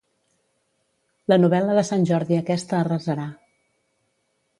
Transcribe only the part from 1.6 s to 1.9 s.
de